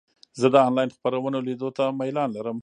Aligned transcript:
زه 0.39 0.47
د 0.53 0.55
انلاین 0.67 0.89
خپرونو 0.95 1.37
لیدو 1.47 1.69
ته 1.77 1.83
میلان 1.99 2.29
لرم. 2.37 2.57